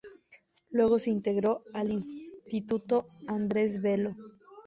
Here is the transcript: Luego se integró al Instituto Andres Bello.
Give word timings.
Luego 0.71 0.97
se 0.97 1.11
integró 1.11 1.61
al 1.75 1.91
Instituto 1.91 3.05
Andres 3.27 3.83
Bello. 3.83 4.15